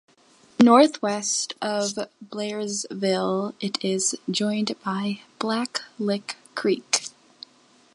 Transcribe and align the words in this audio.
Northwest 0.59 1.53
of 1.61 1.93
Blairsville 2.27 3.53
it 3.61 3.85
is 3.85 4.15
joined 4.31 4.73
by 4.83 5.21
Blacklick 5.39 6.37
Creek. 6.55 7.09